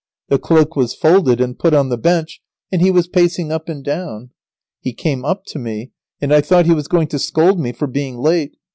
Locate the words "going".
6.87-7.05